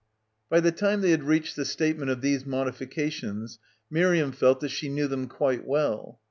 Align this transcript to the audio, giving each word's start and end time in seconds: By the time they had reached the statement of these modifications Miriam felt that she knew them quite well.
By 0.49 0.61
the 0.61 0.71
time 0.71 1.01
they 1.01 1.11
had 1.11 1.25
reached 1.25 1.55
the 1.55 1.63
statement 1.63 2.09
of 2.09 2.21
these 2.21 2.43
modifications 2.43 3.59
Miriam 3.91 4.31
felt 4.31 4.59
that 4.61 4.69
she 4.69 4.89
knew 4.89 5.07
them 5.07 5.27
quite 5.27 5.63
well. 5.63 6.19